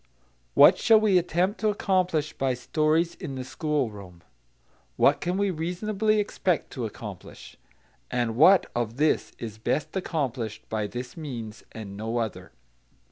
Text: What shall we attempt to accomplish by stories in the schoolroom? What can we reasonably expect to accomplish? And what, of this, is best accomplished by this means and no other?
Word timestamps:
What 0.55 0.79
shall 0.79 0.99
we 0.99 1.19
attempt 1.19 1.59
to 1.59 1.69
accomplish 1.69 2.33
by 2.33 2.55
stories 2.55 3.13
in 3.13 3.35
the 3.35 3.43
schoolroom? 3.43 4.23
What 4.97 5.21
can 5.21 5.37
we 5.37 5.51
reasonably 5.51 6.19
expect 6.19 6.71
to 6.71 6.87
accomplish? 6.87 7.55
And 8.09 8.35
what, 8.35 8.65
of 8.73 8.97
this, 8.97 9.31
is 9.37 9.59
best 9.59 9.95
accomplished 9.95 10.67
by 10.69 10.87
this 10.87 11.15
means 11.15 11.63
and 11.71 11.95
no 11.95 12.17
other? 12.17 12.51